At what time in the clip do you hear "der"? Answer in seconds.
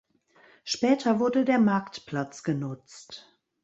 1.45-1.59